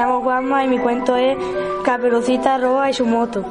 Llamo 0.00 0.22
Juanma 0.22 0.64
y 0.64 0.68
mi 0.68 0.78
cuento 0.78 1.14
es 1.14 1.36
Caperucita 1.84 2.56
Roja 2.56 2.88
y 2.88 2.94
su 2.94 3.04
moto. 3.04 3.44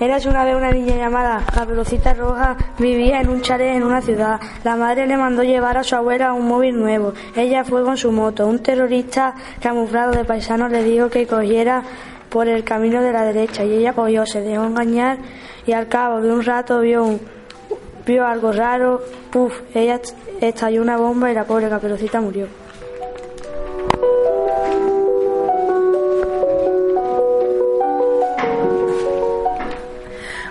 Eras 0.00 0.26
una 0.26 0.44
vez 0.44 0.56
una 0.56 0.72
niña 0.72 0.96
llamada 0.96 1.44
Caperucita 1.54 2.12
Roja, 2.12 2.56
vivía 2.76 3.20
en 3.20 3.28
un 3.28 3.40
chalet 3.40 3.76
en 3.76 3.84
una 3.84 4.02
ciudad. 4.02 4.40
La 4.64 4.74
madre 4.74 5.06
le 5.06 5.16
mandó 5.16 5.44
llevar 5.44 5.78
a 5.78 5.84
su 5.84 5.94
abuela 5.94 6.32
un 6.32 6.48
móvil 6.48 6.76
nuevo. 6.76 7.12
Ella 7.36 7.62
fue 7.62 7.84
con 7.84 7.96
su 7.96 8.10
moto. 8.10 8.48
Un 8.48 8.64
terrorista 8.64 9.36
camuflado 9.60 10.10
de 10.10 10.24
paisano 10.24 10.68
le 10.68 10.82
dijo 10.82 11.08
que 11.08 11.24
cogiera 11.24 11.84
por 12.30 12.48
el 12.48 12.64
camino 12.64 13.00
de 13.00 13.12
la 13.12 13.22
derecha 13.22 13.62
y 13.62 13.74
ella 13.74 13.92
cogió, 13.92 14.26
se 14.26 14.40
dejó 14.40 14.64
engañar 14.64 15.18
y 15.66 15.72
al 15.72 15.86
cabo 15.86 16.20
de 16.20 16.32
un 16.32 16.42
rato 16.42 16.80
vio 16.80 17.04
un, 17.04 17.20
vio 18.04 18.26
algo 18.26 18.50
raro. 18.50 19.02
Puf, 19.30 19.60
ella 19.72 20.00
estalló 20.40 20.82
una 20.82 20.96
bomba 20.96 21.30
y 21.30 21.34
la 21.34 21.44
pobre 21.44 21.68
Caperucita 21.68 22.20
murió. 22.20 22.65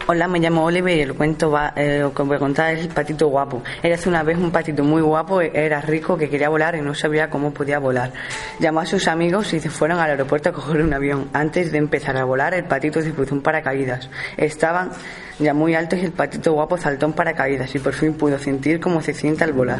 Hola, 0.07 0.27
me 0.27 0.37
llamo 0.37 0.63
Oliver 0.63 0.95
y 0.95 1.01
el 1.01 1.15
cuento 1.15 1.49
va, 1.49 1.73
eh, 1.75 1.97
lo 2.01 2.13
que 2.13 2.21
voy 2.21 2.35
a 2.35 2.39
contar 2.39 2.75
es 2.75 2.81
el 2.81 2.89
patito 2.89 3.25
guapo. 3.27 3.63
Era 3.81 3.95
hace 3.95 4.07
una 4.07 4.21
vez 4.21 4.37
un 4.37 4.51
patito 4.51 4.83
muy 4.83 5.01
guapo, 5.01 5.41
era 5.41 5.81
rico, 5.81 6.15
que 6.15 6.29
quería 6.29 6.47
volar 6.47 6.75
y 6.75 6.81
no 6.81 6.93
sabía 6.93 7.31
cómo 7.31 7.51
podía 7.51 7.79
volar. 7.79 8.13
Llamó 8.59 8.81
a 8.81 8.85
sus 8.85 9.07
amigos 9.07 9.51
y 9.53 9.59
se 9.59 9.71
fueron 9.71 9.97
al 9.97 10.11
aeropuerto 10.11 10.49
a 10.49 10.51
coger 10.51 10.83
un 10.83 10.93
avión. 10.93 11.29
Antes 11.33 11.71
de 11.71 11.79
empezar 11.79 12.17
a 12.17 12.23
volar, 12.23 12.53
el 12.53 12.65
patito 12.65 13.01
se 13.01 13.13
puso 13.13 13.33
un 13.33 13.41
paracaídas. 13.41 14.07
Estaban 14.37 14.91
ya 15.39 15.55
muy 15.55 15.73
altos 15.73 15.97
y 15.97 16.05
el 16.05 16.11
patito 16.11 16.53
guapo 16.53 16.77
saltó 16.77 17.07
en 17.07 17.13
paracaídas 17.13 17.73
y 17.73 17.79
por 17.79 17.93
fin 17.93 18.13
pudo 18.13 18.37
sentir 18.37 18.79
cómo 18.79 19.01
se 19.01 19.11
siente 19.11 19.43
al 19.43 19.53
volar. 19.53 19.79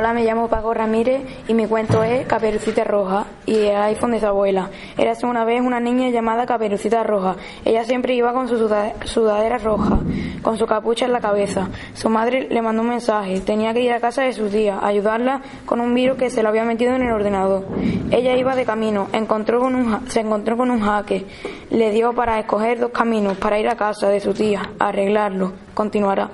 Hola, 0.00 0.12
me 0.12 0.22
llamo 0.22 0.46
Paco 0.46 0.72
Ramírez 0.72 1.22
y 1.48 1.54
mi 1.54 1.66
cuento 1.66 2.04
es 2.04 2.24
Caperucita 2.24 2.84
Roja 2.84 3.24
y 3.46 3.56
el 3.56 3.74
iPhone 3.82 4.12
de 4.12 4.20
su 4.20 4.26
abuela. 4.26 4.70
Era 4.96 5.12
una 5.24 5.44
vez 5.44 5.60
una 5.60 5.80
niña 5.80 6.08
llamada 6.10 6.46
Caperucita 6.46 7.02
Roja. 7.02 7.34
Ella 7.64 7.82
siempre 7.82 8.14
iba 8.14 8.32
con 8.32 8.46
su 8.46 8.56
suda- 8.58 8.92
sudadera 9.06 9.58
roja, 9.58 9.98
con 10.40 10.56
su 10.56 10.66
capucha 10.66 11.06
en 11.06 11.12
la 11.12 11.18
cabeza. 11.20 11.66
Su 11.94 12.10
madre 12.10 12.46
le 12.48 12.62
mandó 12.62 12.82
un 12.82 12.90
mensaje. 12.90 13.40
Tenía 13.40 13.74
que 13.74 13.80
ir 13.80 13.92
a 13.92 13.98
casa 13.98 14.22
de 14.22 14.32
sus 14.34 14.52
tías, 14.52 14.78
ayudarla 14.84 15.40
con 15.66 15.80
un 15.80 15.92
virus 15.92 16.16
que 16.16 16.30
se 16.30 16.44
lo 16.44 16.50
había 16.50 16.62
metido 16.62 16.94
en 16.94 17.02
el 17.02 17.10
ordenador. 17.10 17.64
Ella 18.12 18.36
iba 18.36 18.54
de 18.54 18.64
camino, 18.64 19.08
encontró 19.12 19.58
con 19.58 19.74
un, 19.74 20.08
se 20.08 20.20
encontró 20.20 20.56
con 20.56 20.70
un 20.70 20.78
jaque. 20.80 21.26
Le 21.70 21.90
dio 21.90 22.12
para 22.12 22.38
escoger 22.38 22.78
dos 22.78 22.92
caminos 22.92 23.36
para 23.36 23.58
ir 23.58 23.68
a 23.68 23.74
casa 23.74 24.08
de 24.08 24.20
su 24.20 24.32
tía, 24.32 24.62
arreglarlo. 24.78 25.54
Continuará. 25.74 26.30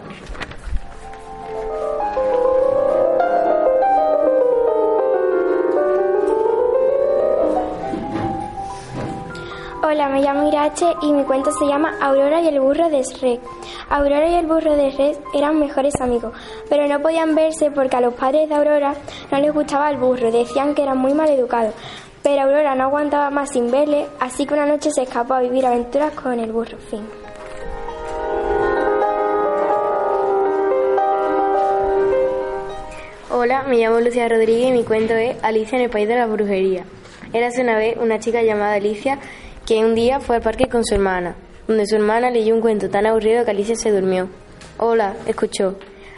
Hola, 9.95 10.09
me 10.09 10.23
llamo 10.23 10.49
Irache 10.49 10.87
y 11.03 11.13
mi 11.13 11.23
cuento 11.23 11.53
se 11.53 11.67
llama 11.67 11.97
Aurora 12.01 12.41
y 12.41 12.49
el 12.49 12.59
burro 12.59 12.91
de 12.91 13.01
Shrek. 13.01 13.41
Aurora 13.89 14.27
y 14.27 14.35
el 14.35 14.45
burro 14.45 14.75
de 14.75 14.91
Shrek 14.91 15.19
eran 15.33 15.61
mejores 15.61 15.95
amigos, 16.01 16.33
pero 16.69 16.89
no 16.89 17.01
podían 17.01 17.37
verse 17.37 17.71
porque 17.71 17.95
a 17.95 18.01
los 18.01 18.13
padres 18.15 18.49
de 18.49 18.57
Aurora 18.57 18.97
no 19.31 19.39
les 19.39 19.55
gustaba 19.55 19.89
el 19.91 19.97
burro, 19.97 20.33
decían 20.33 20.75
que 20.75 20.83
era 20.83 20.97
muy 20.97 21.15
mal 21.15 21.29
educado. 21.29 21.73
Pero 22.25 22.43
Aurora 22.43 22.75
no 22.75 22.87
aguantaba 22.87 23.31
más 23.31 23.51
sin 23.51 23.71
verle, 23.71 24.07
así 24.19 24.47
que 24.47 24.55
una 24.55 24.67
noche 24.67 24.91
se 24.91 25.03
escapó 25.03 25.35
a 25.35 25.43
vivir 25.43 25.65
aventuras 25.65 26.11
con 26.15 26.41
el 26.41 26.51
burro. 26.51 26.77
Fin. 26.91 27.07
Hola, 33.31 33.63
me 33.69 33.77
llamo 33.77 34.01
Lucia 34.01 34.29
Rodríguez 34.29 34.71
y 34.71 34.73
mi 34.73 34.83
cuento 34.83 35.15
es 35.15 35.37
Alicia 35.45 35.79
en 35.79 35.85
el 35.85 35.91
País 35.91 36.09
de 36.09 36.17
la 36.17 36.27
Brujería. 36.27 36.85
Érase 37.33 37.63
una 37.63 37.77
vez 37.77 37.97
una 37.97 38.19
chica 38.19 38.43
llamada 38.43 38.75
Alicia 38.75 39.21
que 39.67 39.85
un 39.85 39.95
día 39.95 40.21
fue 40.21 40.37
al 40.37 40.43
parque 40.43 40.69
con 40.69 40.85
su 40.85 40.95
hermana, 40.95 41.35
donde 41.67 41.87
su 41.87 41.97
hermana 41.97 42.31
leyó 42.31 42.55
un 42.55 42.61
cuento 42.61 42.91
tan 42.91 43.07
aburrido 43.07 43.45
que 43.45 43.51
Alicia 43.51 43.77
se 43.77 43.91
durmió. 43.91 44.29
Hola, 44.79 45.15
escuchó. 45.27 45.77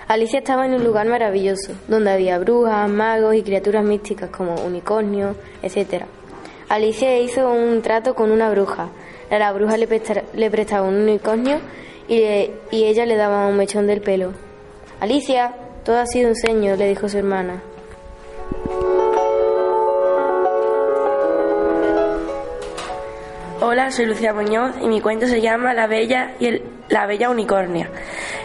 Alicia 0.08 0.38
estaba 0.38 0.66
en 0.66 0.74
un 0.74 0.84
lugar 0.84 1.06
maravilloso, 1.06 1.72
donde 1.88 2.12
había 2.12 2.38
brujas, 2.38 2.88
magos 2.88 3.34
y 3.34 3.42
criaturas 3.42 3.84
místicas 3.84 4.30
como 4.30 4.54
unicornios, 4.64 5.36
etc. 5.62 6.04
Alicia 6.68 7.18
hizo 7.18 7.50
un 7.50 7.82
trato 7.82 8.14
con 8.14 8.30
una 8.30 8.50
bruja. 8.50 8.88
La 9.30 9.52
bruja 9.52 9.76
le, 9.76 9.88
presta- 9.88 10.22
prestaba 10.50 10.86
un 10.86 10.94
unicornio 10.96 11.58
y, 12.08 12.18
y 12.70 12.84
ella 12.84 13.04
le 13.06 13.16
daba 13.16 13.46
un 13.48 13.56
mechón 13.56 13.86
del 13.88 14.00
pelo. 14.00 14.32
Alicia, 15.00 15.54
todo 15.84 15.98
ha 15.98 16.06
sido 16.06 16.28
un 16.28 16.36
sueño, 16.36 16.76
le 16.76 16.88
dijo 16.88 17.08
su 17.08 17.18
hermana. 17.18 17.62
Hola, 23.60 23.90
soy 23.90 24.04
Lucía 24.06 24.34
Muñoz 24.34 24.74
y 24.82 24.86
mi 24.86 25.00
cuento 25.00 25.26
se 25.26 25.40
llama 25.40 25.72
La 25.72 25.86
Bella 25.86 26.32
y 26.38 26.46
el- 26.46 26.62
la 26.90 27.06
Bella 27.06 27.30
Unicornia. 27.30 27.90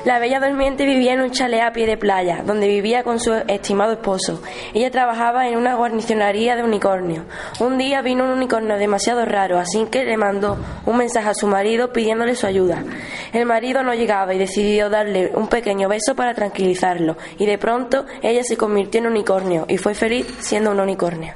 La 0.06 0.20
Bella 0.20 0.40
Durmiente 0.40 0.86
vivía 0.86 1.14
en 1.14 1.22
un 1.22 1.32
chalet 1.32 1.62
a 1.62 1.74
pie 1.74 1.86
de 1.86 1.98
playa, 1.98 2.44
donde 2.46 2.68
vivía 2.68 3.04
con 3.04 3.20
su 3.20 3.34
estimado 3.34 3.92
esposo. 3.92 4.42
Ella 4.74 4.90
trabajaba 4.90 5.50
en 5.50 5.58
una 5.58 5.76
guarnicionaría 5.76 6.56
de 6.56 6.64
unicornios. 6.64 7.26
Un 7.60 7.78
día 7.78 8.02
vino 8.02 8.24
un 8.24 8.32
unicornio 8.32 8.78
demasiado 8.78 9.26
raro, 9.26 9.60
así 9.60 9.86
que 9.92 10.06
le 10.06 10.16
mandó 10.16 10.58
un 10.86 10.98
mensaje 10.98 11.30
a 11.30 11.34
su 11.36 11.46
marido 11.46 11.92
pidiéndole 11.92 12.34
su 12.36 12.48
ayuda. 12.48 12.84
El 13.34 13.46
marido 13.46 13.84
no 13.84 13.94
llegaba 13.94 14.34
y 14.34 14.38
decidió 14.40 14.90
darle 14.90 15.32
un 15.36 15.48
pequeño 15.50 15.90
beso 15.90 16.16
para 16.16 16.34
tranquilizarlo, 16.34 17.18
y 17.38 17.46
de 17.46 17.58
pronto 17.58 18.06
ella 18.24 18.44
se 18.44 18.56
convirtió 18.58 19.02
en 19.02 19.08
unicornio 19.08 19.66
y 19.68 19.78
fue 19.78 19.94
feliz 19.94 20.26
siendo 20.40 20.72
una 20.72 20.84
unicornia. 20.84 21.36